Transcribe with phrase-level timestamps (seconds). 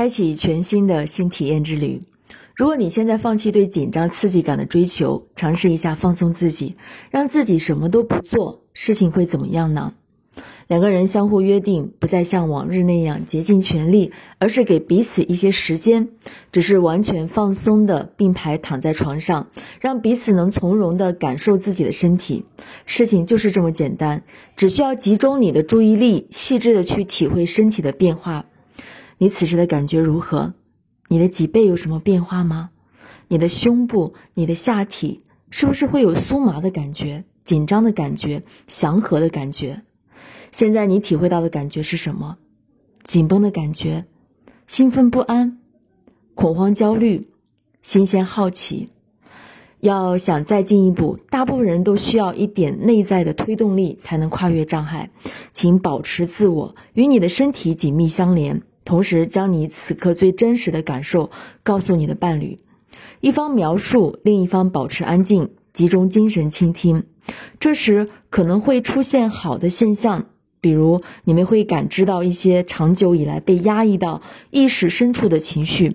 [0.00, 2.00] 开启全新的新体验之旅。
[2.56, 6.74] 如果你现在放弃对紧张刺激感的追求，尝试一下放松自己，
[7.10, 9.92] 让自己什么都不做，事情会怎么样呢？
[10.68, 16.08] 两个人相互约定，不再像往日那样竭尽全力，而是给彼此一些时间，
[16.50, 19.48] 只是完全放松的并排躺在床上，
[19.82, 22.46] 让彼此能从容的感受自己的身体。
[22.86, 24.22] 事情就是这么简单，
[24.56, 28.46] 只需要集中你的注意力，细致的去体会身体的变化。
[29.22, 30.54] 你此时的感觉如何？
[31.08, 32.70] 你的脊背有什么变化吗？
[33.28, 35.18] 你的胸部、你的下体
[35.50, 39.82] 是不是会有酥麻的感觉、紧张的感觉、祥和的感觉？
[40.52, 42.38] 现在你体会到的感觉是什么？
[43.04, 44.06] 紧绷的感觉，
[44.66, 45.58] 兴奋不安，
[46.34, 47.26] 恐慌焦虑，
[47.82, 48.88] 新鲜好奇。
[49.80, 55.10] 要想再进一步，大部分人都需要一点内在的推动力才能跨越障碍。
[55.52, 61.30] 请保持自我，与你的身体紧密相连，同时将你此刻最真实的感受
[61.62, 62.56] 告诉你的伴侣。
[63.20, 67.04] 一方描述，另一方保持安静，集中精神倾听。
[67.58, 70.26] 这时可能会出现好的现象。
[70.62, 75.90] 比如，你们会感知到一些长久以来被压抑到意识深处的情绪，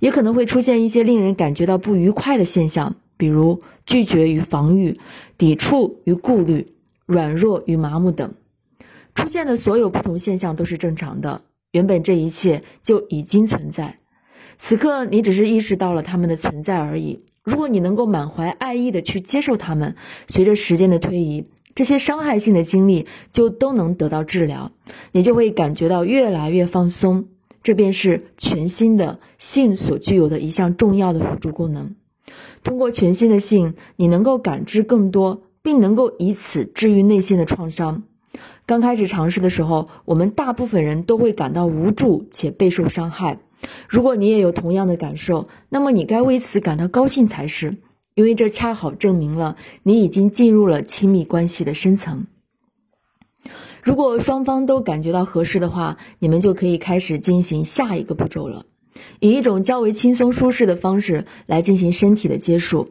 [0.00, 4.96] 也可能会出现一些令人感觉到不愉快的现象，比如拒绝与防御、
[5.38, 6.66] 抵触与顾虑、
[7.06, 8.34] 软弱与麻木等。
[9.14, 11.42] 出现的所有不同现象都是正常的，
[11.72, 13.96] 原本这一切就已经存在，
[14.58, 17.18] 此刻你只是意识到了他们的存在而已。
[17.42, 19.94] 如果你能够满怀爱意的去接受他们，
[20.28, 21.44] 随着时间的推移。
[21.72, 24.72] 这些伤害性的经历就都能得到治疗，
[25.12, 27.28] 你就会感觉到越来越放松。
[27.62, 31.94] 这便是全新的性所具有的一项重要的辅助功能。
[32.64, 38.02] 通过全新的性，你能够感知更多，并能够以此治愈内心的创伤。
[38.70, 43.40] 刚开始尝试的时候，我们大部分人都会感到无助且备受伤害。
[43.88, 47.72] 如果你也有同样的感受，那么你该为此感到高兴才是。
[48.14, 52.26] 因为这恰好证明了你已经进入了亲密关系的深层。
[53.82, 58.66] 如果双方都感觉到合适的话，你们就可以开始进行下一个步骤了，
[59.18, 62.86] 以一种较为轻松舒适的方式来进行身体的接触。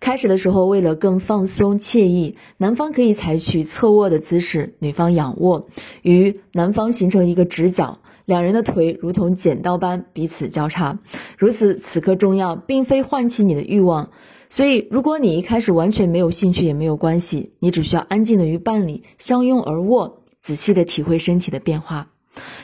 [0.00, 5.66] 开始的时候，为了更放松惬意，男方可以采取侧卧的姿势，女方仰卧，
[6.02, 10.98] 与男方形成一个直角，两人的腿如同剪刀般彼此交叉。
[11.38, 14.10] 如此，此刻重要并非唤起你的欲望。
[14.50, 22.11] 所以，如果你一开始完全没有兴趣也没有关系，你只需要安静的与伴侣相拥而卧，仔细的体会身体的变化。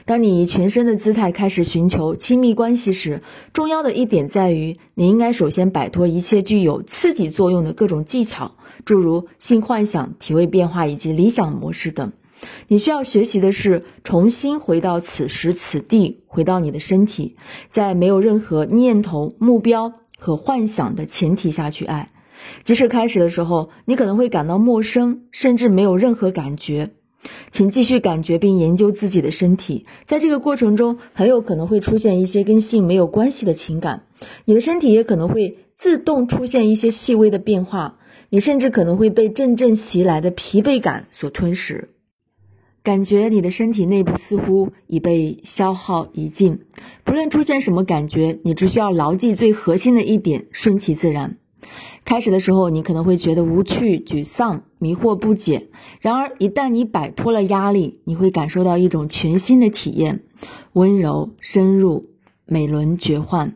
[0.04, 3.20] 当你以全身的姿态开始寻求亲密关系时，
[3.52, 12.12] 重要的一点在于，你应该首先摆脱一切具有刺激作用的各种技巧，诸如性幻想、体位变化以及理想模式等。
[12.68, 17.34] 你需要学习的是重新回到此时此地，回到你的身体，
[17.68, 19.92] 在没有任何念头、目标。
[20.20, 22.08] 和幻想的前提下去爱，
[22.64, 26.90] 即使开始的时候你可能会感到陌生，甚至没有任何感觉，
[27.50, 29.84] 请继续感觉并研究自己的身体。
[30.04, 34.04] 在这个过程中，很有可能会出现一些跟性没有关系的情感，
[34.44, 37.98] 你的身体也可能会自动出现一些细微的变化，
[38.30, 41.88] 你甚至可能会被阵阵袭来的疲惫感所吞噬。
[42.84, 46.60] 感觉你的身体内部似乎已被消耗殆尽，
[47.04, 51.36] 不论出现什么感觉，你只需要牢记最核心的一点：顺其自然。
[52.08, 55.68] 开始的时候，你可能会觉得无趣、沮丧、迷惑不解。
[56.00, 60.20] 然而，一旦你摆脱了压力，你会感受到一种全新的体验：
[60.72, 62.02] 温柔、深入、
[62.46, 63.52] 美轮绝幻。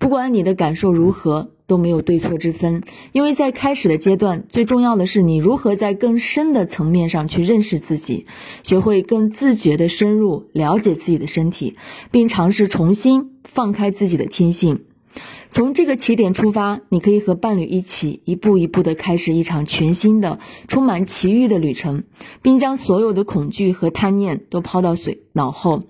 [0.00, 1.50] 不管你的感受如何。
[1.64, 2.82] 都没有对错之分，
[3.12, 8.26] 因为在开始的阶段，最重要的是你如何在更深的层面上去认识自己，
[8.62, 11.74] 学会更自觉的深入了解自己的身体，
[12.10, 14.80] 并尝试重新放开自己的天性。
[15.50, 22.04] 从这个起点出发，你可以和伴侣一起一步一步的开始一场全新的、充满奇遇的旅程，
[22.40, 25.82] 并将所有的恐惧和贪念都抛到水脑后。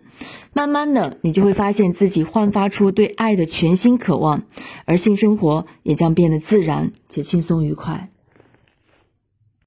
[0.52, 4.42] 慢慢的，你就会发现自己焕发出对爱的全新渴望，
[4.84, 8.11] 而性生活也将变得自然且轻松愉快。